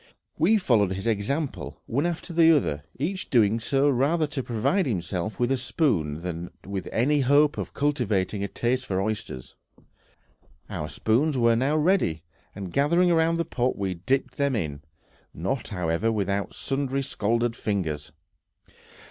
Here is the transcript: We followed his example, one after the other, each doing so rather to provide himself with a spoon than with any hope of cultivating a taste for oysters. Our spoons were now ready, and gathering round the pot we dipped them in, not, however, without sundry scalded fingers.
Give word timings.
We 0.39 0.57
followed 0.57 0.93
his 0.93 1.05
example, 1.05 1.79
one 1.85 2.07
after 2.07 2.33
the 2.33 2.51
other, 2.57 2.81
each 2.97 3.29
doing 3.29 3.59
so 3.59 3.87
rather 3.87 4.25
to 4.25 4.41
provide 4.41 4.87
himself 4.87 5.39
with 5.39 5.51
a 5.51 5.57
spoon 5.57 6.21
than 6.21 6.49
with 6.65 6.89
any 6.91 7.19
hope 7.19 7.55
of 7.55 7.75
cultivating 7.75 8.43
a 8.43 8.47
taste 8.47 8.87
for 8.87 8.99
oysters. 8.99 9.53
Our 10.71 10.89
spoons 10.89 11.37
were 11.37 11.55
now 11.55 11.77
ready, 11.77 12.23
and 12.55 12.73
gathering 12.73 13.13
round 13.13 13.37
the 13.37 13.45
pot 13.45 13.77
we 13.77 13.93
dipped 13.93 14.37
them 14.37 14.55
in, 14.55 14.81
not, 15.35 15.67
however, 15.67 16.11
without 16.11 16.55
sundry 16.55 17.03
scalded 17.03 17.55
fingers. 17.55 18.11